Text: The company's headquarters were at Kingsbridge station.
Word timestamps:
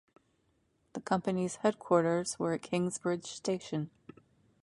The 0.93 0.99
company's 1.01 1.57
headquarters 1.57 2.39
were 2.39 2.53
at 2.53 2.63
Kingsbridge 2.63 3.27
station. 3.27 3.91